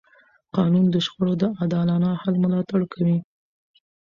[0.55, 3.17] قانون د شخړو د عادلانه حل ملاتړ کوي.